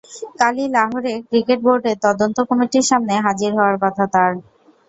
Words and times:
কালই 0.39 0.65
লাহোরে 0.75 1.13
ক্রিকেট 1.29 1.59
বোর্ডের 1.65 1.97
তদন্ত 2.05 2.37
কমিটির 2.49 2.85
সামনে 2.89 3.13
হাজির 3.25 3.51
হওয়ার 3.57 3.77
কথা 3.83 4.03
তাঁর। 4.13 4.31